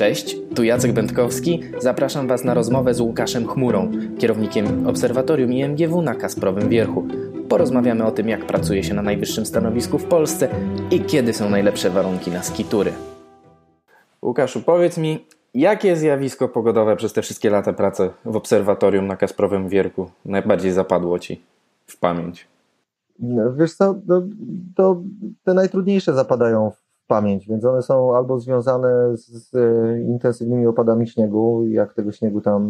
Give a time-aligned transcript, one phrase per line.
[0.00, 1.60] Cześć, tu Jacek Będkowski.
[1.78, 7.06] Zapraszam Was na rozmowę z Łukaszem Chmurą, kierownikiem Obserwatorium IMGW na Kasprowym Wierchu.
[7.48, 10.48] Porozmawiamy o tym, jak pracuje się na najwyższym stanowisku w Polsce
[10.90, 12.92] i kiedy są najlepsze warunki na skitury.
[14.22, 19.68] Łukaszu, powiedz mi, jakie zjawisko pogodowe przez te wszystkie lata pracy w Obserwatorium na Kasprowym
[19.68, 21.42] Wierchu najbardziej zapadło Ci
[21.86, 22.48] w pamięć?
[23.18, 24.22] No, wiesz co, no,
[24.74, 25.02] to
[25.44, 26.72] te najtrudniejsze zapadają
[27.10, 29.52] pamięć, więc one są albo związane z, z
[30.08, 32.62] intensywnymi opadami śniegu, jak tego śniegu tam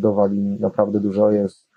[0.00, 1.70] dowali naprawdę dużo jest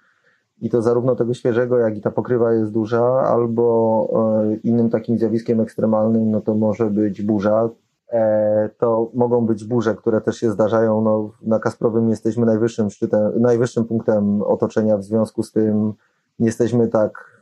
[0.61, 4.07] i to zarówno tego świeżego, jak i ta pokrywa jest duża, albo
[4.43, 7.69] e, innym takim zjawiskiem ekstremalnym, no to może być burza.
[8.11, 11.01] E, to mogą być burze, które też się zdarzają.
[11.01, 15.93] No, na Kasprowym jesteśmy najwyższym szczytem, najwyższym punktem otoczenia, w związku z tym
[16.39, 17.41] jesteśmy tak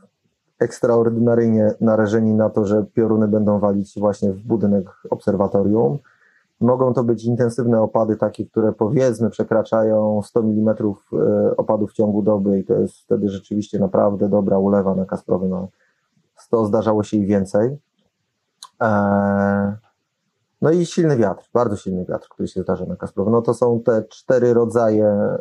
[0.61, 5.97] ekstraordynaryjnie narażeni na to, że pioruny będą walić właśnie w budynek obserwatorium.
[6.59, 12.21] Mogą to być intensywne opady, takie, które powiedzmy przekraczają 100 mm e, opadu w ciągu
[12.21, 15.49] doby i to jest wtedy rzeczywiście naprawdę dobra ulewa na Kasprowym.
[15.49, 15.67] No,
[16.35, 17.77] 100 zdarzało się i więcej.
[18.81, 19.77] E,
[20.61, 23.33] no i silny wiatr, bardzo silny wiatr, który się zdarza na Kasprowym.
[23.33, 25.39] No to są te cztery rodzaje e,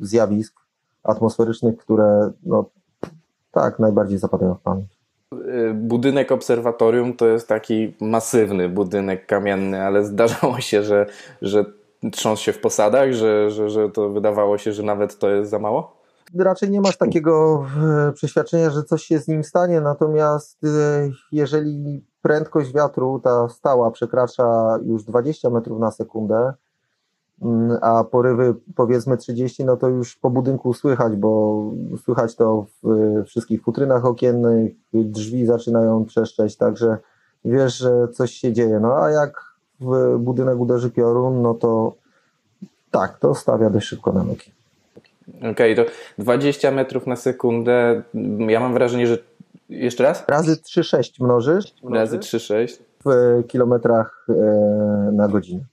[0.00, 0.60] zjawisk
[1.02, 2.70] atmosferycznych, które no,
[3.50, 4.98] tak, najbardziej zapadają w pamięć.
[5.74, 11.06] Budynek obserwatorium to jest taki masywny budynek kamienny, ale zdarzało się, że,
[11.42, 11.64] że
[12.12, 15.58] trząsł się w posadach, że, że, że to wydawało się, że nawet to jest za
[15.58, 15.98] mało?
[16.38, 17.64] Raczej nie masz takiego
[18.08, 20.68] e, przeświadczenia, że coś się z nim stanie, natomiast e,
[21.32, 26.52] jeżeli prędkość wiatru, ta stała, przekracza już 20 metrów na sekundę,
[27.80, 31.62] a porywy powiedzmy 30, no to już po budynku słychać, bo
[32.04, 36.96] słychać to w wszystkich futrynach okiennych, drzwi zaczynają trzeszczeć, także
[37.44, 38.80] wiesz, że coś się dzieje.
[38.80, 39.44] No a jak
[39.80, 41.94] w budynek uderzy piorun, no to
[42.90, 44.52] tak, to stawia dość szybko na nogi.
[45.38, 48.02] Okej, okay, to 20 metrów na sekundę,
[48.48, 49.18] ja mam wrażenie, że
[49.68, 50.24] jeszcze raz?
[50.28, 51.74] Razy 3,6 mnożysz.
[51.90, 52.78] Razy 3,6.
[53.04, 54.32] W kilometrach e,
[55.12, 55.64] na godzinę.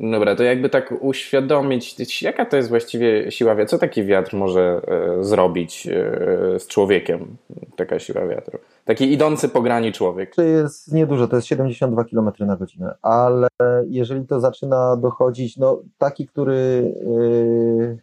[0.00, 4.80] Dobra, to jakby tak uświadomić, jaka to jest właściwie siła wiatru, co taki wiatr może
[4.86, 7.36] e, zrobić e, z człowiekiem,
[7.76, 8.58] taka siła wiatru.
[8.84, 10.34] Taki idący po grani człowiek.
[10.34, 13.48] To jest niedużo, to jest 72 km na godzinę, ale
[13.88, 17.98] jeżeli to zaczyna dochodzić, no taki, który yy,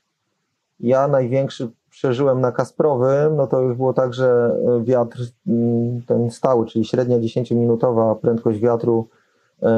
[0.79, 6.65] ja największy przeżyłem na Kasprowym, no to już było tak, że wiatr mm, ten stały,
[6.65, 9.24] czyli średnia 10-minutowa prędkość wiatru E,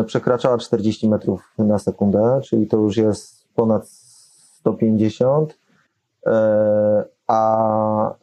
[0.05, 5.57] przekraczała 40 metrów na sekundę, czyli to już jest ponad 150,
[6.25, 8.15] e, a e,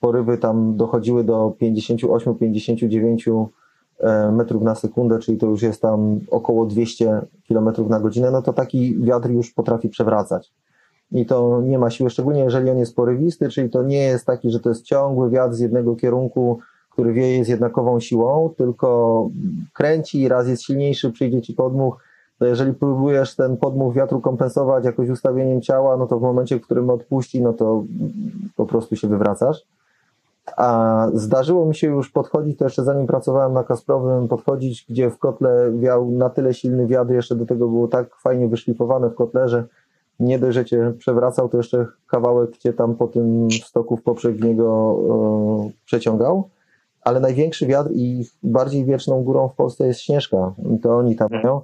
[0.00, 3.46] porywy tam dochodziły do 58-59
[4.32, 8.52] metrów na sekundę, czyli to już jest tam około 200 km na godzinę, no to
[8.52, 10.52] taki wiatr już potrafi przewracać.
[11.12, 14.50] I to nie ma siły, szczególnie jeżeli on jest porywisty, czyli to nie jest taki,
[14.50, 16.58] że to jest ciągły wiatr z jednego kierunku,
[16.90, 19.28] który wieje z jednakową siłą, tylko
[19.74, 22.04] kręci raz jest silniejszy, przyjdzie ci podmuch,
[22.38, 26.62] to jeżeli próbujesz ten podmuch wiatru kompensować jakoś ustawieniem ciała, no to w momencie, w
[26.62, 27.84] którym odpuści, no to
[28.56, 29.66] po prostu się wywracasz.
[30.56, 35.18] A zdarzyło mi się już podchodzić, to jeszcze zanim pracowałem na Kasprowym, podchodzić, gdzie w
[35.18, 39.48] kotle wiał na tyle silny wiatr, jeszcze do tego było tak fajnie wyszlifowane w kotle,
[39.48, 39.64] że
[40.20, 45.70] nie dość, że cię przewracał, to jeszcze kawałek cię tam po tym stoku w e,
[45.84, 46.48] przeciągał
[47.02, 50.54] ale największy wiatr i bardziej wieczną górą w Polsce jest Śnieżka.
[50.82, 51.60] To oni tam mają.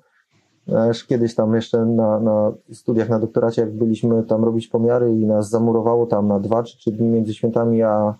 [0.90, 5.26] Aż kiedyś tam jeszcze na, na studiach na doktoracie, jak byliśmy tam robić pomiary i
[5.26, 8.14] nas zamurowało tam na dwa czy trzy dni między świętami a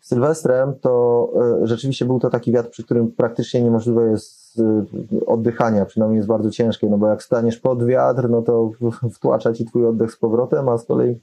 [0.00, 1.28] Sylwestrem, to
[1.62, 6.28] e, rzeczywiście był to taki wiatr, przy którym praktycznie niemożliwe jest e, oddychania, przynajmniej jest
[6.28, 8.70] bardzo ciężkie, no bo jak staniesz pod wiatr, no to
[9.16, 11.20] wtłacza ci twój oddech z powrotem, a z kolei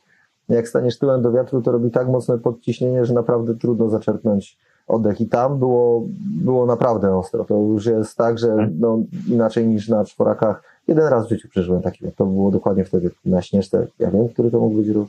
[0.50, 4.58] jak staniesz tyłem do wiatru, to robi tak mocne podciśnienie, że naprawdę trudno zaczerpnąć
[4.88, 6.04] oddech i tam było,
[6.44, 7.46] było naprawdę ostro.
[7.46, 8.74] To już jest tak, że mhm.
[8.80, 9.00] no,
[9.30, 10.64] inaczej niż na czworakach.
[10.88, 14.52] Jeden raz w życiu przeżyłem taki, to było dokładnie wtedy na Śnieżce, ja wiem, który
[14.52, 15.08] to mógł być rok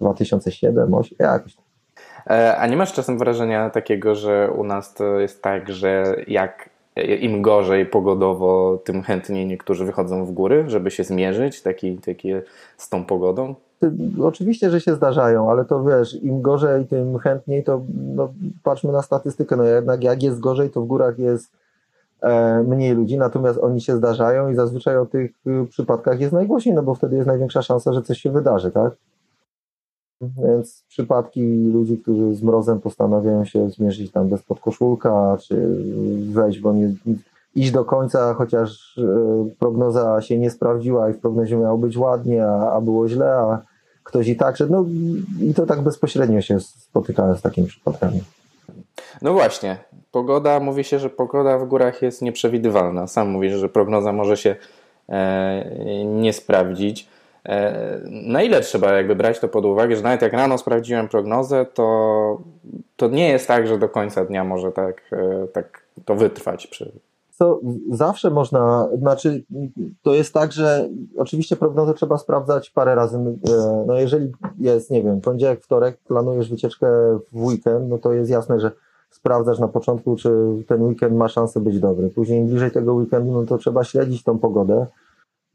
[0.00, 1.56] 2007, 2008, jakoś
[2.26, 6.70] e, A nie masz czasem wrażenia takiego, że u nas to jest tak, że jak
[7.20, 12.32] im gorzej pogodowo, tym chętniej niektórzy wychodzą w góry, żeby się zmierzyć taki, taki
[12.76, 13.54] z tą pogodą?
[14.22, 17.82] Oczywiście, że się zdarzają, ale to wiesz, im gorzej, tym chętniej, to
[18.14, 18.32] no,
[18.62, 21.52] patrzmy na statystykę, no jednak jak jest gorzej, to w górach jest
[22.20, 26.74] e, mniej ludzi, natomiast oni się zdarzają i zazwyczaj o tych y, przypadkach jest najgłośniej,
[26.74, 28.92] no bo wtedy jest największa szansa, że coś się wydarzy, tak?
[30.20, 35.76] Więc przypadki ludzi, którzy z mrozem postanawiają się zmierzyć tam bez podkoszulka, czy
[36.32, 36.94] wejść, bo nie,
[37.54, 39.00] iść do końca, chociaż
[39.58, 43.71] prognoza się nie sprawdziła i w prognozie miało być ładnie, a, a było źle, a
[44.04, 44.72] ktoś i tak szedł.
[44.72, 44.84] No
[45.40, 48.22] i to tak bezpośrednio się spotykałem z takimi przypadkami.
[49.22, 49.76] No właśnie,
[50.12, 53.06] pogoda, mówi się, że pogoda w górach jest nieprzewidywalna.
[53.06, 54.56] Sam mówisz, że prognoza może się
[55.08, 57.08] e, nie sprawdzić.
[57.44, 61.66] E, na ile trzeba jakby brać to pod uwagę, że nawet jak rano sprawdziłem prognozę,
[61.74, 62.40] to,
[62.96, 66.92] to nie jest tak, że do końca dnia może tak, e, tak to wytrwać przy,
[67.42, 67.60] to
[67.90, 69.44] zawsze można, znaczy
[70.02, 73.16] to jest tak, że oczywiście prognozę trzeba sprawdzać parę razy.
[73.18, 76.86] E, no jeżeli jest, nie wiem, poniedziałek, wtorek, planujesz wycieczkę
[77.32, 78.70] w weekend, no to jest jasne, że
[79.10, 80.30] sprawdzasz na początku, czy
[80.66, 82.10] ten weekend ma szansę być dobry.
[82.10, 84.86] Później bliżej tego weekendu, no to trzeba śledzić tą pogodę.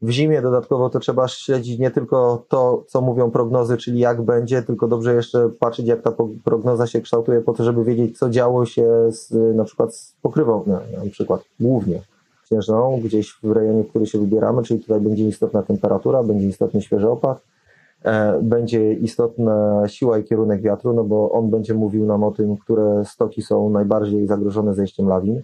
[0.02, 4.62] W zimie dodatkowo to trzeba śledzić nie tylko to, co mówią prognozy, czyli jak będzie,
[4.62, 6.12] tylko dobrze jeszcze patrzeć, jak ta
[6.44, 10.62] prognoza się kształtuje, po to, żeby wiedzieć, co działo się z, na przykład z pokrywą,
[10.66, 12.00] na, na przykład głównie
[12.48, 16.82] śnieżną, gdzieś w rejonie, w który się wybieramy, czyli tutaj będzie istotna temperatura, będzie istotny
[16.82, 17.42] świeży opad,
[18.04, 22.56] e, będzie istotna siła i kierunek wiatru, no bo on będzie mówił nam o tym,
[22.56, 25.42] które stoki są najbardziej zagrożone zejściem lawin.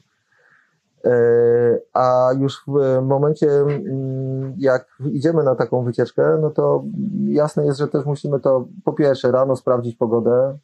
[1.04, 6.84] E, a już w momencie, mm, jak idziemy na taką wycieczkę, no to
[7.28, 10.58] jasne jest, że też musimy to po pierwsze rano sprawdzić pogodę,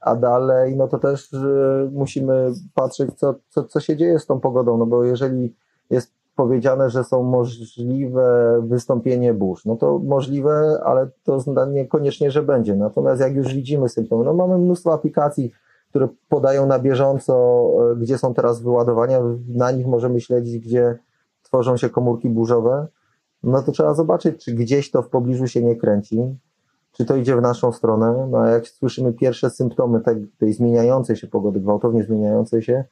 [0.00, 1.30] a dalej, no to też
[1.92, 5.54] musimy patrzeć, co, co, co się dzieje z tą pogodą, no bo jeżeli
[5.90, 12.76] jest powiedziane, że są możliwe wystąpienie burz, no to możliwe, ale to niekoniecznie, że będzie.
[12.76, 15.52] Natomiast jak już widzimy symptomy, no mamy mnóstwo aplikacji,
[15.90, 17.34] które podają na bieżąco,
[17.92, 20.98] e, gdzie są teraz wyładowania, na nich możemy śledzić, gdzie
[21.42, 22.86] tworzą się komórki burzowe,
[23.42, 26.36] no to trzeba zobaczyć, czy gdzieś to w pobliżu się nie kręci,
[26.92, 28.28] czy to idzie w naszą stronę.
[28.30, 32.84] No a jak słyszymy pierwsze symptomy tej, tej zmieniającej się pogody, gwałtownie zmieniającej się,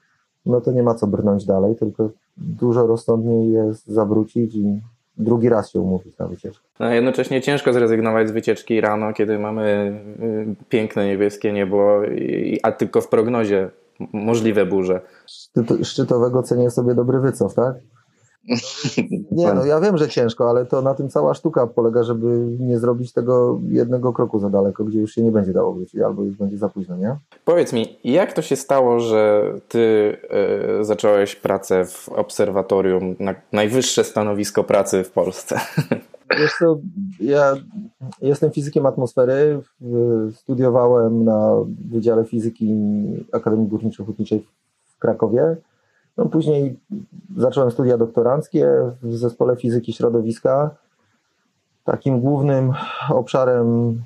[0.47, 4.83] no to nie ma co brnąć dalej, tylko dużo rozsądniej jest zawrócić i
[5.19, 6.65] drugi raz się umówić na wycieczkę.
[6.81, 9.95] No, jednocześnie ciężko zrezygnować z wycieczki rano, kiedy mamy
[10.61, 12.01] y, piękne niebieskie niebo,
[12.63, 13.71] a tylko w prognozie
[14.13, 15.01] możliwe burze.
[15.83, 17.75] Szczytowego cenię sobie dobry wycof, tak?
[19.31, 22.79] Nie, no ja wiem, że ciężko, ale to na tym cała sztuka polega, żeby nie
[22.79, 26.37] zrobić tego jednego kroku za daleko, gdzie już się nie będzie dało wrócić, albo już
[26.37, 27.17] będzie za późno, nie?
[27.45, 30.17] Powiedz mi, jak to się stało, że ty
[30.81, 35.61] y, zacząłeś pracę w obserwatorium, na najwyższe stanowisko pracy w Polsce?
[36.39, 36.79] Wiesz co,
[37.21, 37.55] ja
[38.23, 39.61] jestem fizykiem atmosfery,
[40.35, 41.55] studiowałem na
[41.91, 42.75] Wydziale Fizyki
[43.33, 44.41] Akademii Górniczo-Hutniczej
[44.87, 45.57] w Krakowie
[46.19, 46.77] no, później
[47.37, 48.69] zacząłem studia doktoranckie
[49.03, 50.71] w zespole fizyki środowiska.
[51.85, 52.73] Takim głównym
[53.11, 53.99] obszarem,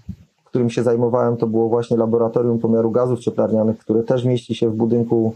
[0.45, 4.75] którym się zajmowałem, to było właśnie laboratorium pomiaru gazów cieplarnianych, które też mieści się w
[4.75, 5.35] budynku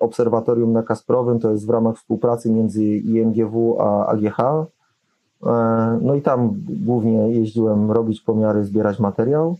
[0.00, 1.40] obserwatorium na Kasprowym.
[1.40, 4.38] To jest w ramach współpracy między IMGW a AGH.
[4.40, 9.56] E, no i tam głównie jeździłem robić pomiary, zbierać materiał.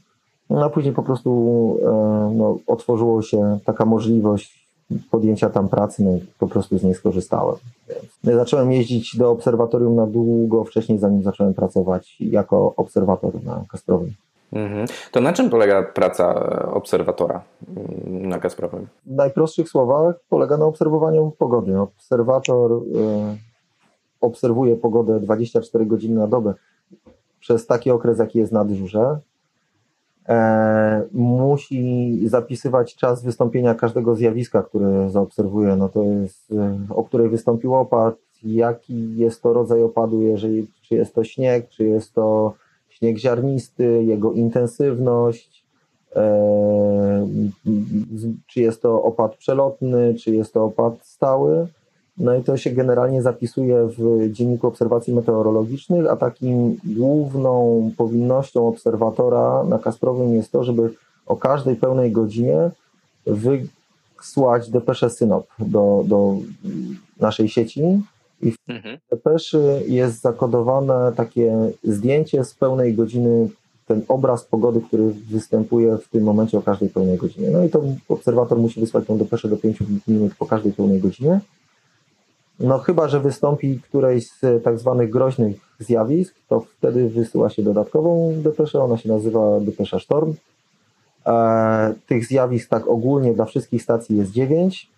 [0.50, 1.30] No a później po prostu
[1.82, 4.61] e, no, otworzyło się taka możliwość
[5.10, 7.56] podjęcia tam pracy, no i po prostu z niej skorzystałem.
[8.24, 14.12] Ja zacząłem jeździć do obserwatorium na długo wcześniej, zanim zacząłem pracować jako obserwator na Kasprowym.
[14.52, 14.86] Mhm.
[15.12, 16.34] To na czym polega praca
[16.72, 17.42] obserwatora
[18.06, 18.86] na Kasprowym?
[19.06, 21.78] W najprostszych słowach polega na obserwowaniu pogody.
[21.78, 22.78] Obserwator y,
[24.20, 26.54] obserwuje pogodę 24 godziny na dobę
[27.40, 29.18] przez taki okres, jaki jest na dyżurze e,
[31.12, 35.76] musi zapisywać czas wystąpienia każdego zjawiska, które zaobserwuje.
[35.76, 38.14] No to jest, e, o której wystąpił opad,
[38.44, 42.54] jaki jest to rodzaj opadu, jeżeli, czy jest to śnieg, czy jest to
[42.88, 45.64] śnieg ziarnisty, jego intensywność,
[46.16, 47.28] e,
[48.46, 51.66] czy jest to opad przelotny, czy jest to opad stały.
[52.18, 59.64] No i to się generalnie zapisuje w dzienniku obserwacji meteorologicznych, a takim główną powinnością obserwatora
[59.64, 60.90] na Kasprowym jest to, żeby
[61.26, 62.70] o każdej pełnej godzinie
[63.26, 66.36] wysłać depeszę synop do, do
[67.20, 68.02] naszej sieci
[68.42, 68.98] i w mhm.
[69.10, 73.48] depeszy jest zakodowane takie zdjęcie z pełnej godziny,
[73.86, 77.50] ten obraz pogody, który występuje w tym momencie o każdej pełnej godzinie.
[77.50, 79.78] No i to obserwator musi wysłać tę depeszę do 5
[80.08, 81.40] minut po każdej pełnej godzinie.
[82.62, 88.34] No chyba, że wystąpi któreś z tak zwanych groźnych zjawisk, to wtedy wysyła się dodatkową
[88.36, 90.34] depeszę, ona się nazywa depesza Storm.
[91.26, 94.92] E, tych zjawisk tak ogólnie dla wszystkich stacji jest 9.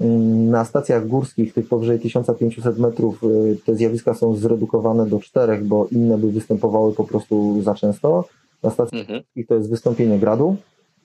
[0.00, 5.58] Mm, na stacjach górskich, tych powyżej 1500 metrów, y, te zjawiska są zredukowane do 4,
[5.58, 8.24] bo inne by występowały po prostu za często.
[8.62, 9.18] Na stacjach mhm.
[9.18, 10.56] górskich to jest wystąpienie gradu,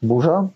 [0.01, 0.48] burza,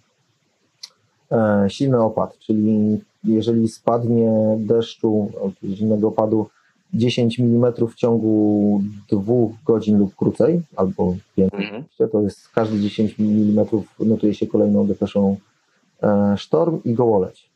[1.31, 5.31] e, silny opad, czyli jeżeli spadnie deszczu,
[5.63, 6.47] zimnego opadu
[6.93, 11.83] 10 mm w ciągu dwóch godzin lub krócej, albo więcej, mhm.
[12.11, 13.65] to jest każdy 10 mm
[13.99, 15.37] notuje się kolejną depeszą
[16.03, 17.49] e, sztorm i gołoleć.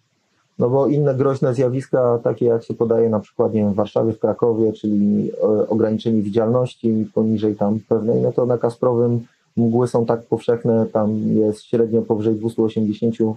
[0.59, 4.13] No bo inne groźne zjawiska, takie jak się podaje na przykład nie wiem, w Warszawie,
[4.13, 9.25] w Krakowie, czyli e, ograniczenie widzialności poniżej tam pewnej, no to na Kasprowym
[9.57, 13.33] mgły są tak powszechne, tam jest średnio powyżej 280 e,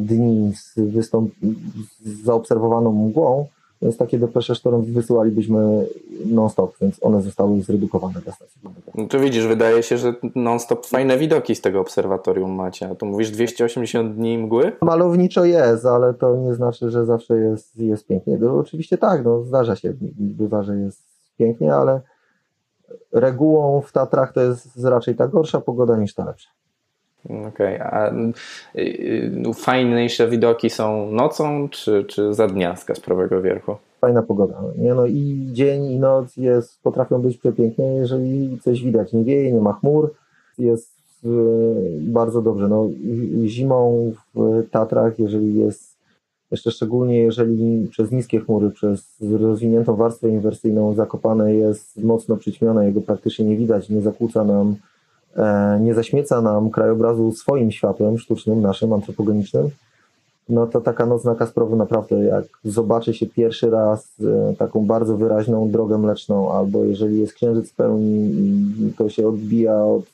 [0.00, 1.30] dni z, wystąp-
[2.04, 3.46] z zaobserwowaną mgłą,
[3.82, 5.86] więc takie depesze sztorm wysyłalibyśmy
[6.26, 8.60] non-stop, więc one zostały zredukowane dla stacji.
[8.94, 12.88] No to widzisz, wydaje się, że non-stop fajne widoki z tego obserwatorium macie.
[12.90, 14.72] A tu mówisz 280 dni mgły?
[14.82, 18.38] Malowniczo jest, ale to nie znaczy, że zawsze jest, jest pięknie.
[18.40, 21.02] No, oczywiście tak, no, zdarza się, bywa, że jest
[21.38, 22.00] pięknie, ale
[23.12, 26.48] regułą w Tatrach to jest raczej ta gorsza pogoda niż ta lepsza.
[27.28, 27.82] Okej, okay.
[27.82, 28.80] a y,
[29.48, 33.76] y, fajniejsze widoki są nocą czy, czy za dnia z Kasprowego Wierchu?
[34.00, 34.62] Fajna pogoda.
[34.78, 34.94] Nie?
[34.94, 39.12] No I dzień i noc jest, potrafią być przepiękne, jeżeli coś widać.
[39.12, 40.14] Nie wieje, nie ma chmur,
[40.58, 40.92] jest
[41.24, 41.28] y,
[42.00, 42.68] bardzo dobrze.
[42.68, 42.88] No,
[43.46, 45.96] zimą w Tatrach, jeżeli jest,
[46.50, 53.00] jeszcze szczególnie jeżeli przez niskie chmury, przez rozwiniętą warstwę inwersyjną zakopane jest mocno przyćmione, jego
[53.00, 54.76] praktycznie nie widać, nie zakłóca nam
[55.80, 59.70] nie zaśmieca nam krajobrazu swoim światłem sztucznym, naszym, antropogenicznym,
[60.48, 65.16] no to taka noc na Kasprowy naprawdę, jak zobaczy się pierwszy raz e, taką bardzo
[65.16, 68.30] wyraźną drogę mleczną, albo jeżeli jest księżyc pełni
[68.80, 70.04] i to się odbija od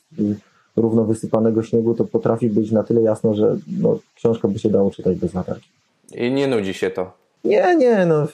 [0.75, 3.99] równo wysypanego śniegu, to potrafi być na tyle jasno, że no,
[4.47, 5.69] by się dało czytać bez latarki.
[6.15, 7.24] I nie nudzi się to?
[7.45, 8.27] Nie, nie, no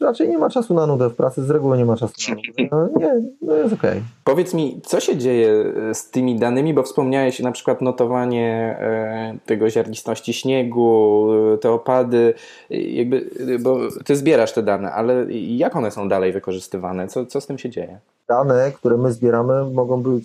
[0.00, 2.68] raczej nie ma czasu na nudę w pracy, z reguły nie ma czasu na nudę.
[2.72, 3.90] No, nie, no jest okej.
[3.90, 4.02] Okay.
[4.24, 9.36] Powiedz mi, co się dzieje e, z tymi danymi, bo wspomniałeś na przykład notowanie e,
[9.46, 12.34] tego ziarnistości śniegu, e, te opady,
[12.70, 17.08] jakby, bo ty zbierasz te dane, ale jak one są dalej wykorzystywane?
[17.08, 17.98] Co, co z tym się dzieje?
[18.28, 20.24] Dane, które my zbieramy, mogą być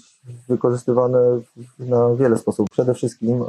[0.49, 1.19] wykorzystywane
[1.79, 2.69] na wiele sposobów.
[2.71, 3.43] Przede wszystkim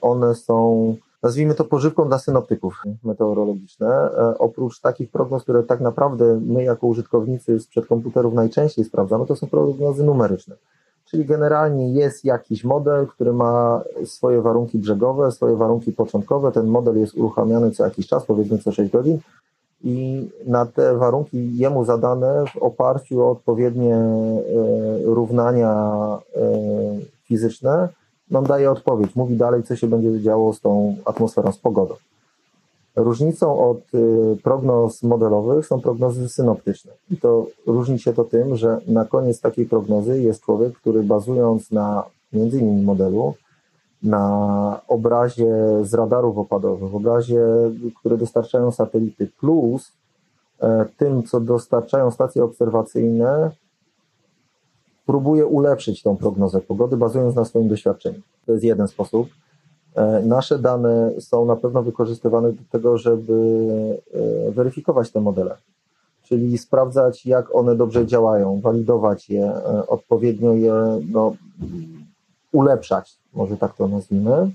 [0.00, 3.88] one są nazwijmy to pożywką dla synoptyków meteorologiczne.
[3.88, 9.36] E, oprócz takich prognoz, które tak naprawdę my jako użytkownicy sprzed komputerów najczęściej sprawdzamy, to
[9.36, 10.56] są prognozy numeryczne.
[11.04, 16.52] Czyli generalnie jest jakiś model, który ma swoje warunki brzegowe, swoje warunki początkowe.
[16.52, 19.18] Ten model jest uruchamiany co jakiś czas, powiedzmy co 6 godzin,
[19.84, 24.42] i na te warunki jemu zadane w oparciu o odpowiednie e,
[25.04, 25.72] równania
[26.36, 26.40] e,
[27.24, 27.88] fizyczne
[28.30, 31.94] nam daje odpowiedź, mówi dalej, co się będzie działo z tą atmosferą, z pogodą.
[32.96, 36.92] Różnicą od y, prognoz modelowych są prognozy synoptyczne.
[37.10, 41.70] I to różni się to tym, że na koniec takiej prognozy jest człowiek, który bazując
[41.70, 43.34] na między innymi modelu,
[44.02, 47.46] na obrazie z radarów opadowych, obrazie,
[48.00, 49.92] które dostarczają satelity, plus
[50.60, 53.50] e, tym, co dostarczają stacje obserwacyjne,
[55.10, 58.20] próbuje ulepszyć tą prognozę pogody, bazując na swoim doświadczeniu.
[58.46, 59.28] To jest jeden sposób.
[59.94, 63.34] E, nasze dane są na pewno wykorzystywane do tego, żeby
[64.14, 65.56] e, weryfikować te modele,
[66.22, 70.74] czyli sprawdzać, jak one dobrze działają, walidować je, e, odpowiednio je
[71.12, 71.32] no,
[72.52, 74.50] ulepszać, może tak to nazwijmy.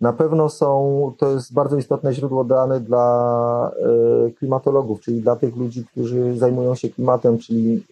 [0.00, 3.70] Na pewno są, to jest bardzo istotne źródło danych dla
[4.38, 7.82] klimatologów, czyli dla tych ludzi, którzy zajmują się klimatem, czyli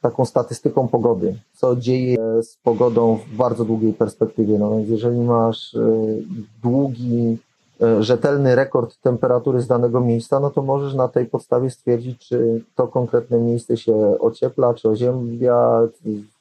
[0.00, 4.58] taką statystyką pogody, co dzieje z pogodą w bardzo długiej perspektywie.
[4.58, 5.80] No więc jeżeli masz e,
[6.62, 7.38] długi,
[7.82, 12.64] e, rzetelny rekord temperatury z danego miejsca, no to możesz na tej podstawie stwierdzić, czy
[12.74, 15.80] to konkretne miejsce się ociepla, czy oziębia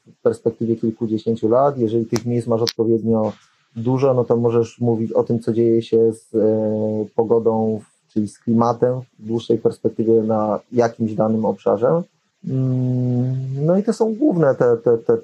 [0.09, 1.77] w perspektywie kilkudziesięciu lat.
[1.77, 3.31] Jeżeli tych miejsc masz odpowiednio
[3.75, 7.81] dużo, no to możesz mówić o tym, co dzieje się z e, pogodą,
[8.13, 12.03] czyli z klimatem w dłuższej perspektywie na jakimś danym obszarze.
[12.47, 15.17] Mm, no i to są główne te, te, te,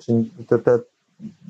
[0.48, 0.80] te, te,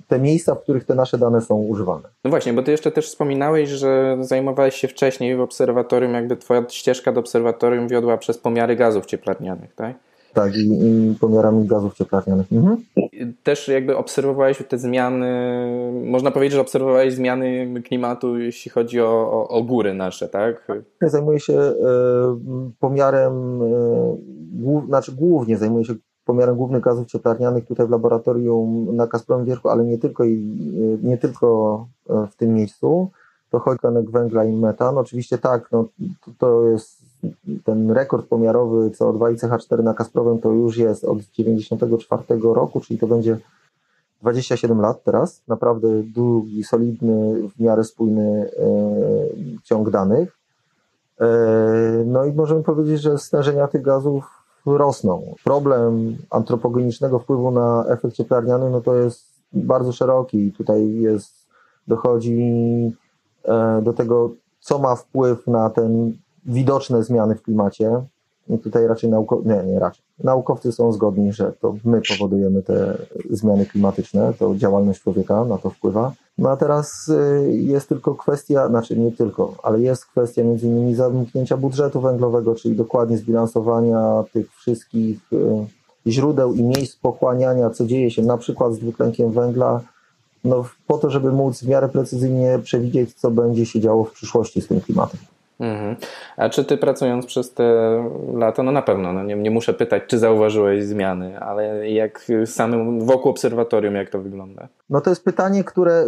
[0.07, 2.09] te miejsca, w których te nasze dane są używane.
[2.23, 6.65] No właśnie, bo ty jeszcze też wspominałeś, że zajmowałeś się wcześniej w obserwatorium, jakby twoja
[6.69, 9.95] ścieżka do obserwatorium wiodła przez pomiary gazów cieplarnianych, tak?
[10.33, 12.53] Tak, i, i pomiarami gazów cieplarnianych.
[12.53, 12.83] Mhm.
[13.43, 15.27] Też jakby obserwowałeś te zmiany,
[16.05, 20.67] można powiedzieć, że obserwowałeś zmiany klimatu, jeśli chodzi o, o, o góry nasze, tak?
[21.01, 21.73] Zajmuję się y,
[22.79, 25.93] pomiarem, y, głów, znaczy głównie zajmuję się
[26.25, 30.37] pomiarem głównych gazów cieplarnianych tutaj w laboratorium na Kasprowym Wierchu, ale nie tylko, i,
[31.03, 31.87] nie tylko
[32.31, 33.09] w tym miejscu.
[33.49, 34.97] To chodzi o węgla i metan.
[34.97, 35.87] Oczywiście tak, no,
[36.25, 37.01] to, to jest
[37.63, 42.99] ten rekord pomiarowy CO2 i CH4 na Kasprowym to już jest od 94 roku, czyli
[42.99, 43.37] to będzie
[44.21, 48.49] 27 lat teraz, naprawdę długi, solidny, w miarę spójny
[49.63, 50.37] ciąg danych.
[52.05, 55.35] No i możemy powiedzieć, że stężenia tych gazów rosną.
[55.43, 60.51] Problem antropogenicznego wpływu na efekt cieplarniany no to jest bardzo szeroki.
[60.51, 61.47] Tutaj jest,
[61.87, 62.91] dochodzi
[63.81, 64.29] do tego,
[64.59, 68.01] co ma wpływ na ten widoczne zmiany w klimacie.
[68.47, 70.04] I tutaj raczej naukowcy, nie, nie raczej.
[70.23, 72.97] Naukowcy są zgodni, że to my powodujemy te
[73.29, 76.11] zmiany klimatyczne, to działalność człowieka na to wpływa.
[76.37, 80.95] No a teraz y, jest tylko kwestia, znaczy nie tylko, ale jest kwestia między innymi
[80.95, 85.65] zamknięcia budżetu węglowego, czyli dokładnie zbilansowania tych wszystkich y,
[86.07, 89.81] źródeł i miejsc pochłaniania, co dzieje się na przykład z dwutlenkiem węgla,
[90.43, 94.61] no, po to, żeby móc w miarę precyzyjnie przewidzieć, co będzie się działo w przyszłości
[94.61, 95.19] z tym klimatem.
[95.59, 95.95] Mhm.
[96.37, 97.63] A czy ty pracując przez te
[98.33, 103.01] lata, no na pewno, no nie, nie muszę pytać, czy zauważyłeś zmiany, ale jak samym
[103.01, 104.67] wokół obserwatorium, jak to wygląda?
[104.89, 106.05] No to jest pytanie, które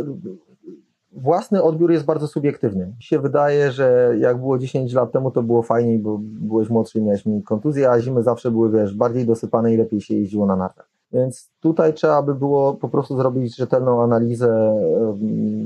[1.12, 2.86] własny odbiór jest bardzo subiektywny.
[2.86, 7.02] Mi się wydaje, że jak było 10 lat temu, to było fajniej, bo byłeś młodszy
[7.02, 10.56] miałeś mniej kontuzji, a zimy zawsze były, wiesz, bardziej dosypane i lepiej się jeździło na
[10.56, 10.90] nartach.
[11.14, 14.76] Więc tutaj trzeba by było po prostu zrobić rzetelną analizę,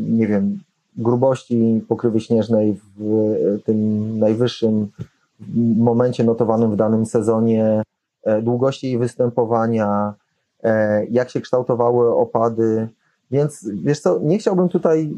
[0.09, 0.59] nie wiem,
[0.97, 4.87] grubości pokrywy śnieżnej w tym najwyższym
[5.77, 7.83] momencie notowanym w danym sezonie,
[8.23, 10.13] e, długości jej występowania,
[10.63, 12.87] e, jak się kształtowały opady.
[13.31, 15.13] Więc wiesz co, nie chciałbym tutaj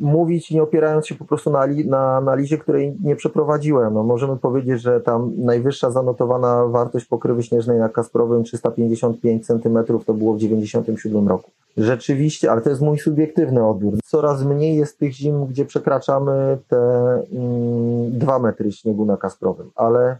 [0.00, 3.94] mówić, nie opierając się po prostu na, na analizie, której nie przeprowadziłem.
[3.94, 10.14] No, możemy powiedzieć, że tam najwyższa zanotowana wartość pokrywy śnieżnej na Kasprowym 355 cm to
[10.14, 11.50] było w 1997 roku.
[11.76, 13.94] Rzeczywiście, ale to jest mój subiektywny odbiór.
[14.04, 16.76] Coraz mniej jest tych zim, gdzie przekraczamy te
[17.32, 20.18] mm, 2 metry śniegu na Kasprowym, ale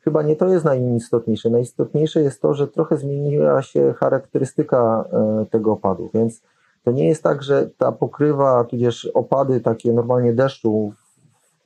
[0.00, 1.50] chyba nie to jest najistotniejsze.
[1.50, 6.42] Najistotniejsze jest to, że trochę zmieniła się charakterystyka e, tego opadu, więc
[6.84, 10.92] to nie jest tak, że ta pokrywa, tudzież opady takie normalnie deszczu,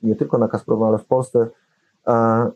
[0.03, 1.47] nie tylko na Kasprowym, ale w Polsce,
[2.07, 2.51] e,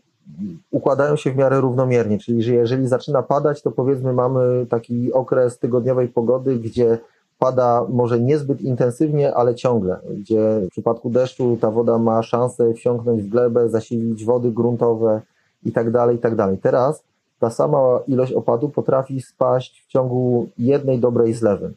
[0.72, 5.60] układają się w miarę równomiernie, czyli że jeżeli zaczyna padać, to powiedzmy mamy taki okres
[5.60, 6.98] tygodniowej pogody, gdzie
[7.40, 13.24] pada może niezbyt intensywnie, ale ciągle, gdzie w przypadku deszczu ta woda ma szansę wsiąknąć
[13.24, 15.22] w glebę, zasilić wody gruntowe
[15.64, 16.34] i tak dalej, i tak.
[16.62, 17.04] Teraz
[17.40, 21.74] ta sama ilość opadu potrafi spaść w ciągu jednej dobrej zlewy.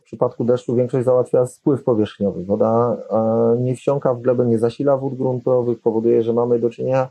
[0.00, 2.44] W przypadku deszczu większość załatwia spływ powierzchniowy.
[2.44, 2.96] Woda
[3.58, 7.08] nie wsiąka w glebę, nie zasila wód gruntowych, powoduje, że mamy do czynienia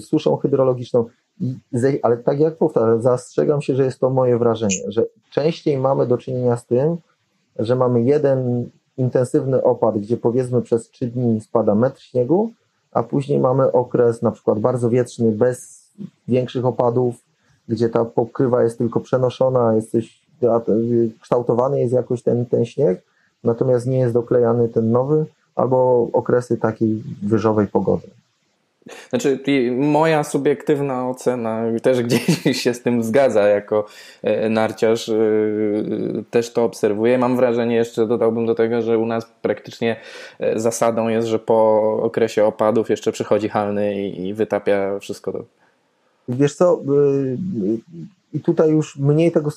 [0.00, 1.04] suszą hydrologiczną.
[2.02, 6.18] Ale tak jak powtarzam, zastrzegam się, że jest to moje wrażenie, że częściej mamy do
[6.18, 6.96] czynienia z tym,
[7.58, 12.50] że mamy jeden intensywny opad, gdzie powiedzmy przez trzy dni spada metr śniegu,
[12.92, 15.82] a później mamy okres na przykład bardzo wietrzny, bez
[16.28, 17.14] większych opadów,
[17.68, 20.22] gdzie ta pokrywa jest tylko przenoszona, jest coś,
[21.20, 23.02] kształtowany jest jakoś ten, ten śnieg,
[23.44, 28.06] natomiast nie jest doklejany ten nowy, albo okresy takiej wyżowej pogody.
[29.10, 29.40] Znaczy,
[29.76, 33.86] moja subiektywna ocena też gdzieś się z tym zgadza, jako
[34.22, 35.14] e, narciarz e,
[36.30, 37.18] też to obserwuję.
[37.18, 39.96] Mam wrażenie, jeszcze dodałbym do tego, że u nas praktycznie
[40.38, 45.32] e, zasadą jest, że po okresie opadów jeszcze przychodzi halny i wytapia wszystko.
[45.32, 45.44] To.
[46.28, 46.80] Wiesz co,
[48.34, 49.50] i tutaj już mniej tego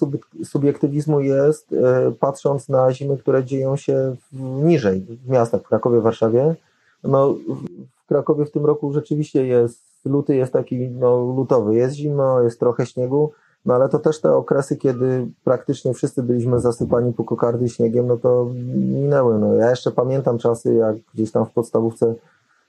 [0.43, 1.75] subiektywizmu jest,
[2.19, 4.15] patrząc na zimy, które dzieją się
[4.63, 6.55] niżej, w miastach, w Krakowie, Warszawie.
[7.03, 7.35] No,
[8.05, 12.85] Krakowie w tym roku rzeczywiście jest, luty jest taki no, lutowy, jest zimno, jest trochę
[12.85, 13.31] śniegu,
[13.65, 18.17] no ale to też te okresy, kiedy praktycznie wszyscy byliśmy zasypani po kokardy śniegiem, no
[18.17, 19.39] to minęły.
[19.39, 22.15] No, ja jeszcze pamiętam czasy, jak gdzieś tam w podstawówce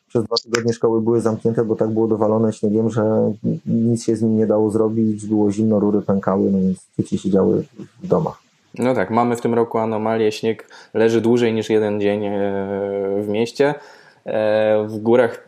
[0.09, 3.33] przez dwa tygodnie szkoły były zamknięte, bo tak było dowalone śniegiem, że
[3.67, 7.65] nic się z nim nie dało zrobić, było zimno, rury pękały, no więc dzieci siedziały
[8.03, 8.39] w domach.
[8.79, 12.33] No tak, mamy w tym roku anomalię, śnieg leży dłużej niż jeden dzień e,
[13.23, 13.75] w mieście.
[14.87, 15.47] W górach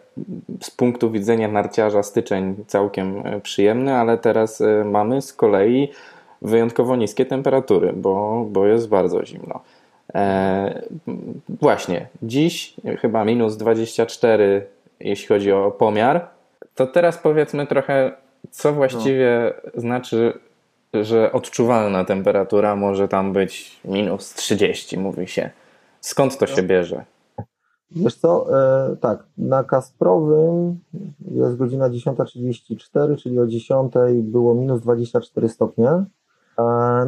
[0.60, 5.88] z punktu widzenia narciarza styczeń całkiem e, przyjemny, ale teraz e, mamy z kolei
[6.42, 9.60] wyjątkowo niskie temperatury, bo, bo jest bardzo zimno.
[10.14, 10.82] E,
[11.48, 14.66] właśnie, dziś chyba minus 24,
[15.00, 16.28] jeśli chodzi o pomiar.
[16.74, 18.12] To teraz powiedzmy trochę,
[18.50, 19.80] co właściwie no.
[19.80, 20.32] znaczy,
[20.94, 25.50] że odczuwalna temperatura może tam być minus 30, mówi się.
[26.00, 26.56] Skąd to no.
[26.56, 27.04] się bierze?
[27.90, 30.78] Wiesz co, e, tak, na Kasprowym
[31.30, 35.88] jest godzina 10.34, czyli o 10.00 było minus 24 stopnie.
[35.88, 36.04] E,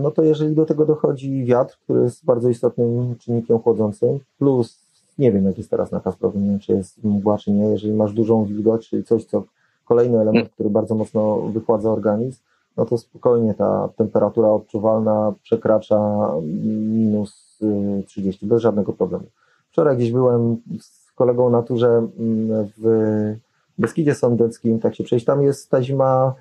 [0.03, 4.81] no to jeżeli do tego dochodzi wiatr, który jest bardzo istotnym czynnikiem chłodzącym, plus
[5.19, 7.93] nie wiem jak jest teraz na Kasprowym, nie wiem czy jest mgła czy nie, jeżeli
[7.93, 9.45] masz dużą wilgoć, czyli coś co,
[9.85, 12.41] kolejny element, który bardzo mocno wychładza organizm,
[12.77, 17.59] no to spokojnie ta temperatura odczuwalna przekracza minus
[18.07, 19.25] 30 bez żadnego problemu.
[19.71, 23.37] Wczoraj gdzieś byłem z kolegą na turze mm, w
[23.79, 26.35] Beskidzie Sądeckim, tak się przejść, tam jest ta zima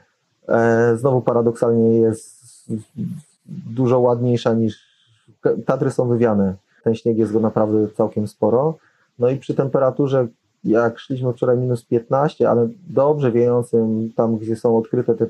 [0.48, 2.40] e, znowu paradoksalnie jest
[3.46, 4.90] dużo ładniejsza niż
[5.66, 6.56] Tatry są wywiane.
[6.84, 8.78] Ten śnieg jest go naprawdę całkiem sporo.
[9.20, 10.28] No i przy temperaturze,
[10.64, 15.28] jak szliśmy wczoraj minus 15, ale dobrze wiejącym, tam gdzie są odkryte te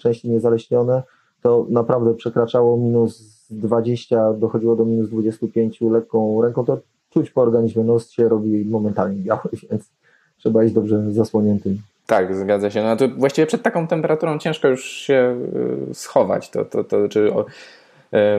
[0.00, 1.02] części niezaleśnione,
[1.42, 6.78] to naprawdę przekraczało minus 20, dochodziło do minus 25 lekką ręką, to
[7.10, 9.90] czuć po organizmie, nos się robi momentalnie biały, więc
[10.38, 11.78] trzeba iść dobrze zasłoniętym.
[12.06, 12.82] Tak, zgadza się.
[12.82, 15.36] No to właściwie przed taką temperaturą ciężko już się
[15.90, 17.30] y, schować, to, to, to czy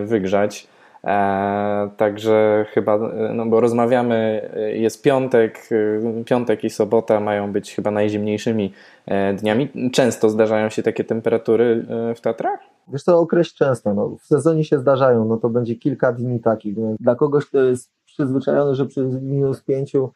[0.02, 0.68] y, wygrzać.
[1.04, 2.98] E, także chyba,
[3.34, 8.74] no bo rozmawiamy, jest piątek, y, piątek i sobota mają być chyba najzimniejszymi
[9.06, 9.70] e, dniami.
[9.94, 12.60] Często zdarzają się takie temperatury w Tatrach?
[12.88, 13.94] Wiesz co, określ często.
[13.94, 16.76] No, w sezonie się zdarzają, no to będzie kilka dni takich.
[17.00, 20.12] Dla kogoś, kto jest przyzwyczajony, że przy minus pięciu,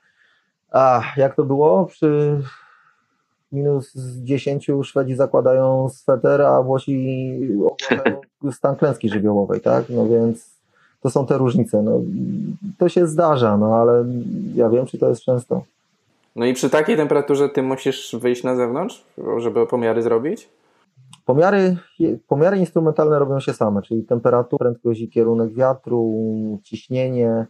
[0.71, 1.85] a jak to było?
[1.85, 2.41] Przy
[3.51, 3.91] minus
[4.23, 7.39] 10 Szwedzi zakładają sweter, a Włosi
[8.51, 9.89] stan klęski żywiołowej, tak?
[9.89, 10.55] No więc
[11.01, 11.81] to są te różnice.
[11.83, 12.01] No,
[12.77, 14.05] to się zdarza, no ale
[14.55, 15.63] ja wiem, czy to jest często.
[16.35, 19.05] No i przy takiej temperaturze ty musisz wyjść na zewnątrz,
[19.37, 20.49] żeby pomiary zrobić?
[21.25, 21.77] Pomiary,
[22.27, 26.13] pomiary instrumentalne robią się same, czyli temperatura, prędkość i kierunek wiatru,
[26.63, 27.45] ciśnienie,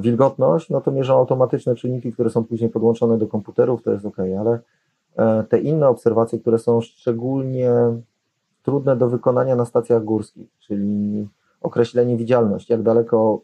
[0.00, 4.16] wilgotność, no to mierzą automatyczne czynniki, które są później podłączone do komputerów, to jest ok,
[4.40, 4.58] ale
[5.16, 7.72] e, te inne obserwacje, które są szczególnie
[8.62, 11.28] trudne do wykonania na stacjach górskich, czyli
[11.60, 13.40] określenie widzialność, jak daleko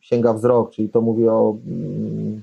[0.00, 2.42] sięga wzrok, czyli to mówi o mm,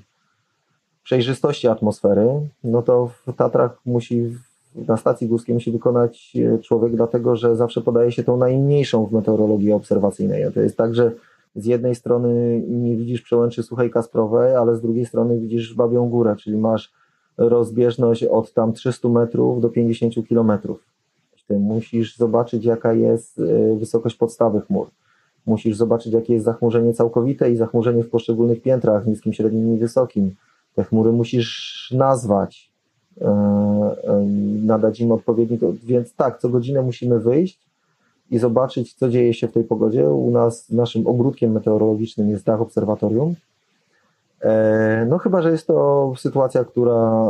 [1.02, 4.36] przejrzystości atmosfery, no to w Tatrach musi
[4.74, 9.12] na stacji górskiej musi wykonać e, człowiek, dlatego że zawsze podaje się tą najmniejszą w
[9.12, 10.52] meteorologii obserwacyjnej.
[10.52, 11.12] To jest tak, że
[11.56, 16.36] z jednej strony nie widzisz przełęczy suchej Kasprowej, ale z drugiej strony widzisz Babią Górę,
[16.36, 16.92] czyli masz
[17.36, 20.84] rozbieżność od tam 300 metrów do 50 kilometrów.
[21.50, 24.90] Musisz zobaczyć, jaka jest e, wysokość podstawy chmur.
[25.46, 30.34] Musisz zobaczyć, jakie jest zachmurzenie całkowite i zachmurzenie w poszczególnych piętrach, niskim, średnim i wysokim.
[30.74, 32.70] Te chmury musisz nazwać,
[33.20, 33.26] E,
[34.04, 34.20] e,
[34.62, 37.69] nadać im odpowiedni, więc tak, co godzinę musimy wyjść
[38.30, 40.10] i zobaczyć, co dzieje się w tej pogodzie.
[40.10, 43.34] U nas naszym ogródkiem meteorologicznym jest dach obserwatorium.
[44.42, 47.26] E, no chyba, że jest to sytuacja, która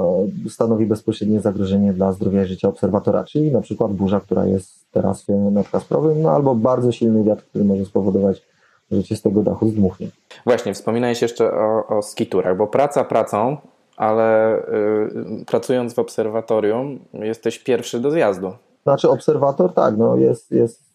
[0.48, 5.24] stanowi bezpośrednie zagrożenie dla zdrowia i życia obserwatora, czyli na przykład burza, która jest teraz
[5.28, 8.42] nad Kasprowym, no albo bardzo silny wiatr, który może spowodować,
[8.90, 10.08] że cię z tego dachu zdmuchnie.
[10.46, 13.56] Właśnie, wspominałeś jeszcze o, o skiturach, bo praca pracą,
[13.96, 18.52] ale y, pracując w obserwatorium jesteś pierwszy do zjazdu.
[18.82, 20.89] Znaczy obserwator tak, no jest, jest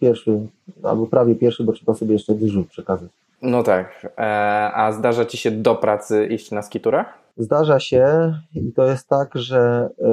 [0.00, 0.40] pierwszy,
[0.82, 3.10] albo prawie pierwszy, bo trzeba sobie jeszcze dyżur przekazać.
[3.42, 4.20] No tak, e,
[4.74, 7.18] a zdarza Ci się do pracy iść na skiturach?
[7.38, 10.04] Zdarza się i to jest tak, że y,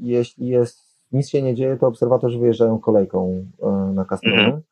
[0.00, 0.78] jeśli jest,
[1.12, 3.44] nic się nie dzieje, to obserwatorzy wyjeżdżają kolejką
[3.90, 4.38] y, na Kasprowę.
[4.38, 4.62] Mhm.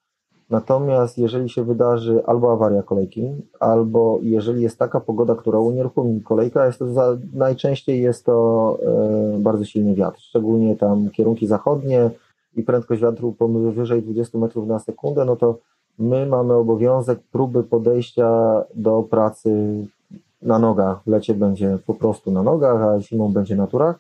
[0.51, 6.67] Natomiast jeżeli się wydarzy albo awaria kolejki, albo jeżeli jest taka pogoda, która unieruchomi kolejka,
[6.67, 8.79] jest to za, najczęściej jest to
[9.37, 12.11] e, bardzo silny wiatr, szczególnie tam kierunki zachodnie
[12.57, 15.59] i prędkość wiatru powyżej 20 metrów na sekundę, no to
[15.99, 19.85] my mamy obowiązek próby podejścia do pracy
[20.43, 21.03] na nogach.
[21.03, 23.99] W lecie będzie po prostu na nogach, a zimą będzie na turach.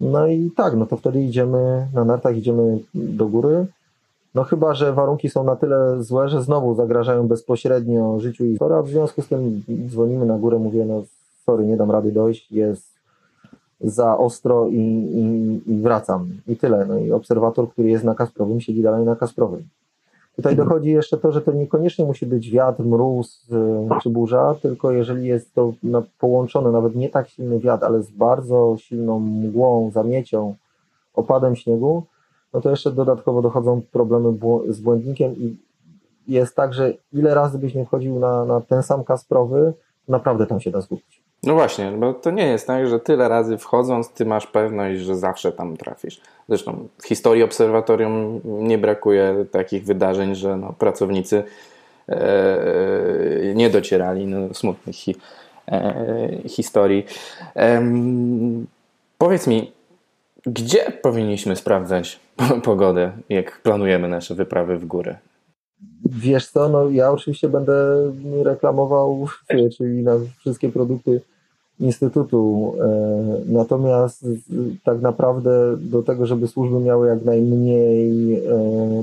[0.00, 3.66] No i tak, no to wtedy idziemy na nartach, idziemy do góry,
[4.34, 8.82] no chyba, że warunki są na tyle złe, że znowu zagrażają bezpośrednio życiu i a
[8.82, 11.02] w związku z tym dzwonimy na górę, mówię, no
[11.44, 12.97] sorry, nie dam rady dojść, jest
[13.80, 16.30] za ostro i, i, i wracam.
[16.46, 16.86] I tyle.
[16.86, 19.68] No i obserwator, który jest na Kasprowym, siedzi dalej na Kasprowym.
[20.36, 20.68] Tutaj mhm.
[20.68, 25.26] dochodzi jeszcze to, że to niekoniecznie musi być wiatr, mróz y, czy burza, tylko jeżeli
[25.26, 25.72] jest to
[26.18, 30.54] połączone, nawet nie tak silny wiatr, ale z bardzo silną mgłą, zamiecią,
[31.14, 32.02] opadem śniegu,
[32.54, 34.38] no to jeszcze dodatkowo dochodzą problemy
[34.68, 35.56] z błędnikiem i
[36.28, 39.72] jest tak, że ile razy byś nie wchodził na, na ten sam kasprowy,
[40.08, 41.17] naprawdę tam się da zgubić.
[41.42, 45.16] No właśnie, bo to nie jest tak, że tyle razy wchodząc, ty masz pewność, że
[45.16, 46.20] zawsze tam trafisz.
[46.48, 51.42] Zresztą w historii obserwatorium nie brakuje takich wydarzeń, że no, pracownicy
[52.08, 55.16] e, nie docierali, no, smutnych hi,
[55.68, 57.06] e, historii.
[57.56, 57.82] E,
[59.18, 59.72] powiedz mi,
[60.46, 62.20] gdzie powinniśmy sprawdzać
[62.64, 65.16] pogodę, jak planujemy nasze wyprawy w górę?
[66.04, 67.74] Wiesz co, no ja oczywiście będę
[68.42, 69.26] reklamował,
[69.76, 71.20] czyli na wszystkie produkty
[71.80, 72.74] Instytutu.
[73.46, 74.26] Natomiast
[74.84, 78.42] tak naprawdę do tego, żeby służby miały jak najmniej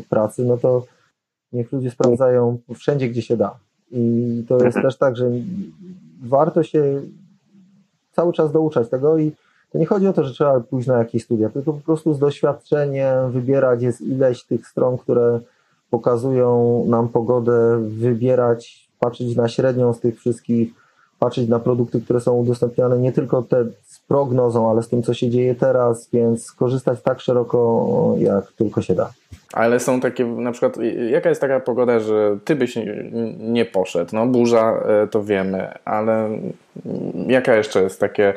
[0.10, 0.86] pracy, no to
[1.54, 3.58] niech ludzie sprawdzają wszędzie, gdzie się da.
[3.92, 5.32] I to jest też tak, że
[6.24, 7.02] warto się
[8.12, 9.32] cały czas douczać tego i
[9.72, 12.20] to nie chodzi o to, że trzeba pójść na jakieś studia, tylko po prostu z
[12.20, 15.40] doświadczeniem wybierać jest ileś tych stron, które
[15.96, 20.70] pokazują nam pogodę, wybierać, patrzeć na średnią z tych wszystkich,
[21.20, 25.14] patrzeć na produkty, które są udostępniane, nie tylko te z prognozą, ale z tym, co
[25.14, 29.10] się dzieje teraz, więc korzystać tak szeroko, jak tylko się da.
[29.54, 30.78] Ale są takie, na przykład,
[31.12, 32.78] jaka jest taka pogoda, że ty byś
[33.40, 34.16] nie poszedł?
[34.16, 36.30] No, burza e, to wiemy, ale
[37.28, 38.34] jaka jeszcze jest takie,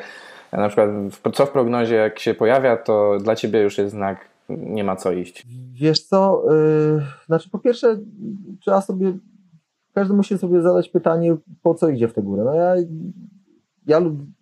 [0.51, 0.89] na przykład,
[1.33, 4.17] co w prognozie, jak się pojawia, to dla ciebie już jest znak,
[4.49, 5.47] nie ma co iść?
[5.73, 7.97] Wiesz co, yy, znaczy po pierwsze,
[8.61, 9.13] trzeba sobie,
[9.93, 12.43] każdy musi sobie zadać pytanie, po co idzie w tę górę.
[12.45, 12.75] No ja,
[13.87, 14.01] ja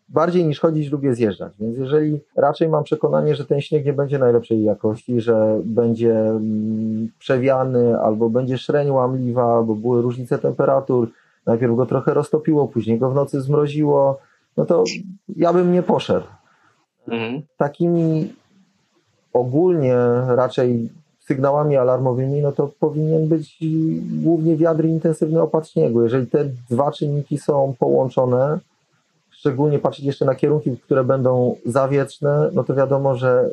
[0.10, 4.20] bardziej niż chodzić lubię zjeżdżać, więc jeżeli raczej mam przekonanie, że ten śnieg nie będzie
[4.20, 11.10] najlepszej jakości, że będzie mm, przewiany, albo będzie szreń łamliwa, bo były różnice temperatur,
[11.46, 14.20] najpierw go trochę roztopiło, później go w nocy zmroziło,
[14.58, 14.84] no to
[15.36, 16.28] ja bym nie poszedł.
[17.08, 17.42] Mhm.
[17.58, 18.34] Takimi
[19.34, 19.96] ogólnie
[20.28, 23.58] raczej sygnałami alarmowymi, no to powinien być
[24.24, 26.04] głównie wiatr i intensywny opad śniegu.
[26.04, 28.60] Jeżeli te dwa czynniki są połączone,
[29.30, 33.50] szczególnie patrzeć jeszcze na kierunki, które będą zawietrzne, no to wiadomo, że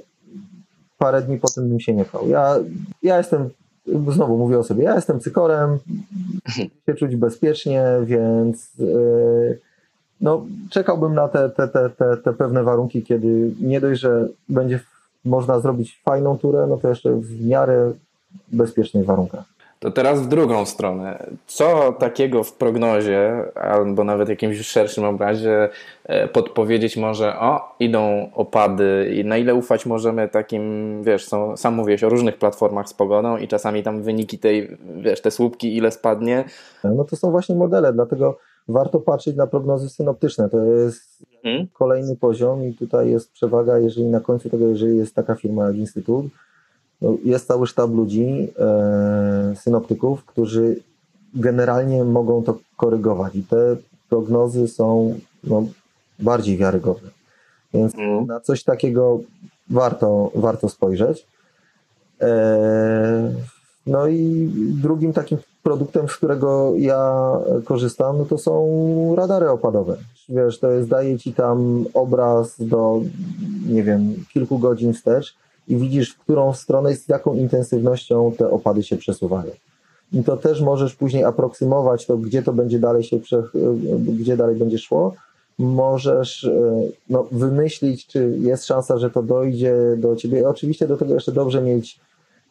[0.99, 2.29] parę dni potem bym się nie pchał.
[2.29, 2.57] Ja,
[3.03, 3.51] ja jestem,
[4.09, 5.79] znowu mówię o sobie, ja jestem cykorem,
[6.87, 9.59] się czuć bezpiecznie, więc yy,
[10.21, 14.81] no, czekałbym na te, te, te, te, te pewne warunki, kiedy nie dość, że będzie
[15.25, 17.93] można zrobić fajną turę, no to jeszcze w miarę
[18.53, 19.55] bezpiecznych warunkach.
[19.85, 21.27] To teraz w drugą stronę.
[21.47, 25.69] Co takiego w prognozie, albo nawet jakimś szerszym obrazie
[26.05, 31.75] e, podpowiedzieć może, o, idą opady i na ile ufać możemy takim, wiesz, są, sam
[31.75, 35.91] mówiłeś o różnych platformach z pogodą i czasami tam wyniki tej, wiesz, te słupki, ile
[35.91, 36.45] spadnie.
[36.85, 40.49] No to są właśnie modele, dlatego warto patrzeć na prognozy synoptyczne.
[40.49, 41.67] To jest hmm?
[41.73, 45.77] kolejny poziom i tutaj jest przewaga, jeżeli na końcu tego, jeżeli jest taka firma jak
[45.77, 46.27] Instytut,
[47.03, 50.77] no, jest cały sztab ludzi, e, synoptyków, którzy
[51.35, 53.77] generalnie mogą to korygować i te
[54.09, 55.67] prognozy są no,
[56.19, 57.11] bardziej wiarygodne.
[57.75, 58.27] Więc mm.
[58.27, 59.21] na coś takiego
[59.71, 61.27] warto, warto spojrzeć.
[62.21, 63.33] E,
[63.87, 64.49] no i
[64.83, 67.33] drugim takim produktem, z którego ja
[67.65, 69.97] korzystam, no to są radary opadowe.
[70.29, 73.01] Wiesz, to jest, daje ci tam obraz do,
[73.69, 75.35] nie wiem, kilku godzin wstecz
[75.69, 79.51] i widzisz, w którą stronę i z jaką intensywnością te opady się przesuwają.
[80.13, 83.19] I to też możesz później aproksymować to, gdzie to będzie dalej się,
[83.97, 85.15] gdzie dalej będzie szło.
[85.59, 90.49] Możesz e, no, wymyślić, czy jest szansa, że to dojdzie do ciebie.
[90.49, 92.01] Oczywiście do tego jeszcze dobrze mieć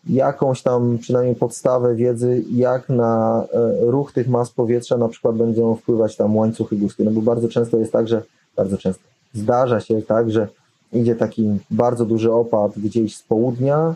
[0.10, 5.76] jakąś tam przynajmniej podstawę wiedzy, jak na e, ruch tych mas powietrza na przykład będą
[5.76, 7.04] wpływać tam łańcuchy górskie.
[7.04, 8.24] No bo bardzo często jest tak, że
[8.56, 10.48] bardzo często zdarza się tak, że
[10.94, 13.96] idzie taki bardzo duży opad gdzieś z południa,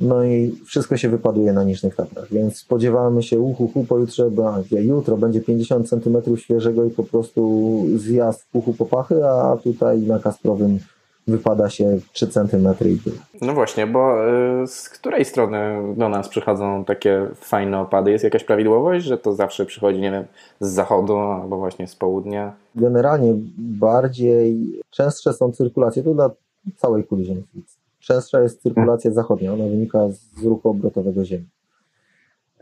[0.00, 4.54] no i wszystko się wypaduje na niżnych Tatrach, więc spodziewamy się uchu, uhu pojutrze, bo
[4.70, 10.18] jutro będzie 50 cm świeżego i po prostu zjazd w puchu popachy, a tutaj na
[10.18, 10.78] Kasprowym
[11.26, 13.16] wypada się 3 cm i tyle.
[13.40, 14.28] No właśnie, bo
[14.62, 18.10] y, z której strony do nas przychodzą takie fajne opady?
[18.10, 20.24] Jest jakaś prawidłowość, że to zawsze przychodzi, nie wiem,
[20.60, 22.52] z zachodu albo właśnie z południa?
[22.74, 26.30] Generalnie bardziej częstsze są cyrkulacje, to dla
[26.76, 27.62] całej kuli ziemskiej.
[28.00, 31.44] Częstsza jest cyrkulacja zachodnia, ona wynika z ruchu obrotowego Ziemi.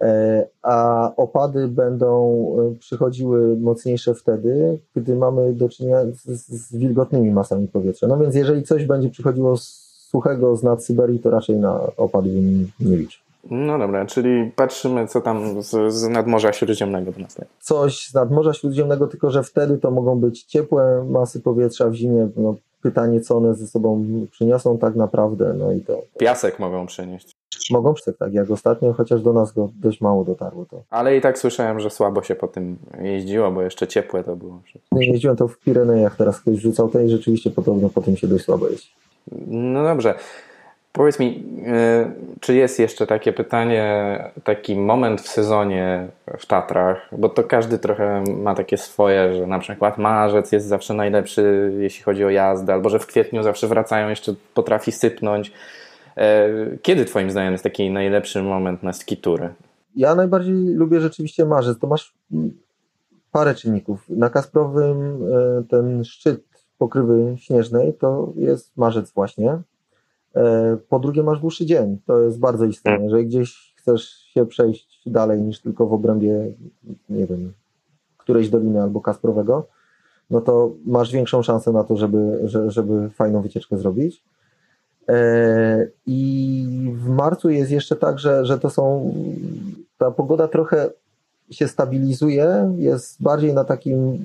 [0.03, 7.31] E, a opady będą e, przychodziły mocniejsze wtedy, gdy mamy do czynienia z, z wilgotnymi
[7.31, 8.07] masami powietrza.
[8.07, 12.29] No więc jeżeli coś będzie przychodziło z suchego z nad Syberii, to raczej na opady
[12.29, 13.19] bym nie liczę.
[13.51, 17.37] No dobra, czyli patrzymy, co tam z, z nadmorza śródziemnego do nas.
[17.61, 22.29] Coś z nadmorza śródziemnego, tylko że wtedy to mogą być ciepłe masy powietrza w zimie.
[22.37, 25.55] No, pytanie, co one ze sobą przyniosą tak naprawdę.
[25.59, 26.03] No i to.
[26.19, 27.41] Piasek mogą przynieść.
[27.71, 30.67] Mogą przyjść, tak, jak ostatnio, chociaż do nas go dość mało dotarło.
[30.71, 30.83] To.
[30.91, 34.62] Ale i tak słyszałem, że słabo się po tym jeździło, bo jeszcze ciepłe to było.
[34.93, 38.27] Nie jeździłem to w Pirenejach, teraz ktoś rzucał to i rzeczywiście podobno po tym się
[38.27, 38.91] dość słabo jeździ.
[39.47, 40.15] No dobrze.
[40.93, 47.29] Powiedz mi, e, czy jest jeszcze takie pytanie, taki moment w sezonie w Tatrach, bo
[47.29, 52.25] to każdy trochę ma takie swoje, że na przykład marzec jest zawsze najlepszy, jeśli chodzi
[52.25, 55.53] o jazdę, albo że w kwietniu zawsze wracają, jeszcze potrafi sypnąć.
[56.16, 56.48] E,
[56.83, 59.55] kiedy Twoim zdaniem jest taki najlepszy moment na skitury?
[59.96, 61.79] Ja najbardziej lubię rzeczywiście marzec.
[61.79, 62.14] To masz
[63.33, 64.09] parę czynników.
[64.09, 65.25] Na Kasprowym
[65.68, 66.44] ten szczyt
[66.79, 69.59] pokrywy śnieżnej to jest marzec właśnie.
[70.88, 71.98] Po drugie masz dłuższy dzień.
[72.07, 73.05] To jest bardzo istotne.
[73.05, 76.53] Jeżeli gdzieś chcesz się przejść dalej niż tylko w obrębie,
[77.09, 77.53] nie wiem,
[78.16, 79.66] którejś doliny albo Kasprowego,
[80.31, 84.25] no to masz większą szansę na to, żeby, żeby fajną wycieczkę zrobić.
[85.09, 89.15] E, I w marcu jest jeszcze tak, że, że to są.
[89.99, 90.91] Ta pogoda trochę
[91.51, 94.19] się stabilizuje, jest bardziej na takim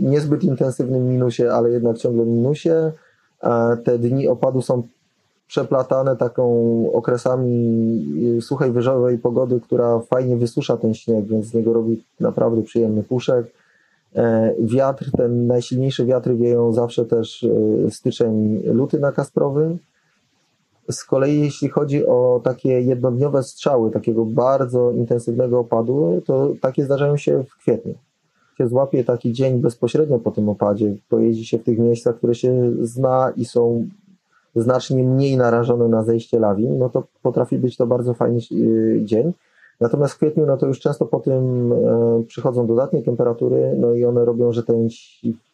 [0.00, 2.92] niezbyt intensywnym minusie, ale jednak ciągle minusie.
[3.84, 4.82] Te dni opadu są
[5.46, 6.44] przeplatane taką
[6.92, 13.02] okresami suchej, wyżowej pogody, która fajnie wysusza ten śnieg, więc z niego robi naprawdę przyjemny
[13.02, 13.46] puszek.
[14.16, 17.44] E, wiatr, ten najsilniejsze wiatry wieją zawsze też
[17.86, 19.78] e, styczeń, luty na Kasprowym.
[20.90, 27.16] Z kolei jeśli chodzi o takie jednodniowe strzały, takiego bardzo intensywnego opadu, to takie zdarzają
[27.16, 27.94] się w kwietniu.
[28.58, 32.72] Się złapie taki dzień bezpośrednio po tym opadzie, pojeździ się w tych miejscach, które się
[32.82, 33.88] zna i są
[34.56, 39.32] znacznie mniej narażone na zejście lawin, no to potrafi być to bardzo fajny e, dzień.
[39.80, 44.04] Natomiast w kwietniu, no to już często po tym e, przychodzą dodatnie temperatury, no i
[44.04, 44.88] one robią, że ten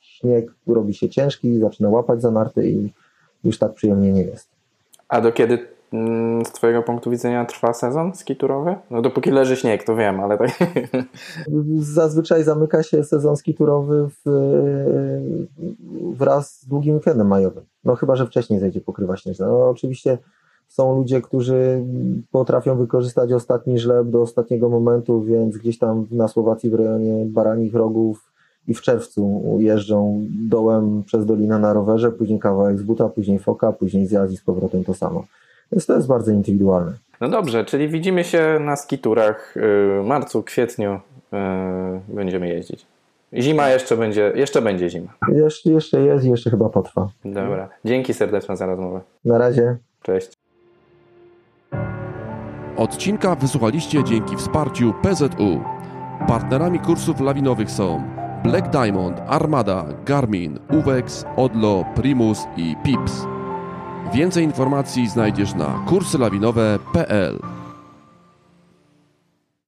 [0.01, 2.92] śnieg robi się ciężki, zaczyna łapać za narty i
[3.44, 4.56] już tak przyjemnie nie jest.
[5.09, 8.77] A do kiedy mm, z Twojego punktu widzenia trwa sezon skiturowy?
[8.90, 10.51] No dopóki leży śnieg, to wiem, ale tak...
[11.79, 14.31] Zazwyczaj zamyka się sezon skiturowy w,
[16.16, 17.64] wraz z długim weekendem majowym.
[17.85, 19.47] No chyba, że wcześniej zejdzie pokrywa śnieżna.
[19.47, 20.19] No oczywiście
[20.69, 21.85] są ludzie, którzy
[22.31, 27.75] potrafią wykorzystać ostatni żleb do ostatniego momentu, więc gdzieś tam na Słowacji w rejonie Baranich
[27.75, 28.33] Rogów
[28.68, 33.72] i w czerwcu jeżdżą dołem przez dolinę na rowerze, później kawałek z buta, później foka,
[33.72, 35.24] później z Azji z powrotem to samo.
[35.72, 36.92] Więc to jest bardzo indywidualne.
[37.20, 40.98] No dobrze, czyli widzimy się na skiturach w marcu, kwietniu y,
[42.09, 42.87] będziemy jeździć.
[43.35, 45.14] Zima jeszcze będzie, jeszcze będzie zima.
[45.33, 47.09] Jeszcze, jeszcze jest i jeszcze chyba potrwa.
[47.24, 47.68] Dobra.
[47.85, 49.00] Dzięki serdeczne za rozmowę.
[49.24, 49.76] Na razie.
[50.02, 50.33] Cześć.
[52.76, 55.61] Odcinka wysłuchaliście dzięki wsparciu PZU.
[56.29, 58.02] Partnerami kursów lawinowych są
[58.46, 63.26] Black Diamond, Armada, Garmin, Uvex, Odlo, Primus i Pips.
[64.14, 67.56] Więcej informacji znajdziesz na kurslawinowe.pl.